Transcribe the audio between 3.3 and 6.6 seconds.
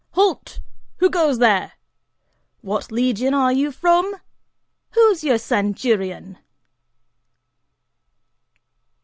are you from? Who's your centurion?"